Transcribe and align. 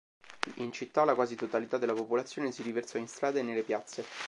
In 0.55 0.71
città 0.71 1.03
la 1.05 1.13
quasi 1.13 1.35
totalità 1.35 1.77
della 1.77 1.93
popolazione 1.93 2.51
si 2.51 2.63
riversò 2.63 2.97
in 2.97 3.07
strada 3.07 3.37
e 3.37 3.43
nelle 3.43 3.61
piazze. 3.61 4.03